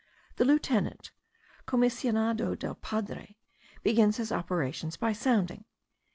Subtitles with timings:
[0.37, 1.11] The lieutenant
[1.67, 3.37] (commissionado del Padre)
[3.83, 5.63] begins his operations by sounding.